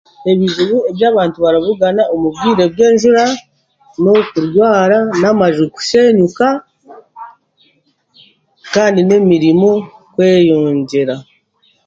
Ebizibu 0.31 0.77
ebi 0.89 1.03
abantu 1.11 1.37
barabugana 1.43 2.03
omu 2.13 2.27
bwiire 2.33 2.65
bw'enjuura, 2.73 3.25
n'okurwaara, 4.01 4.99
n'amaju 5.21 5.63
kushenyuuka 5.75 6.47
kandi 8.73 8.99
n'emirimo 9.03 9.71
kweyongera. 10.13 11.15